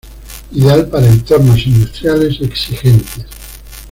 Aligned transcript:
Ideal 0.51 0.87
para 0.89 1.05
entornos 1.05 1.63
industriales 1.67 2.41
exigentes. 2.41 3.27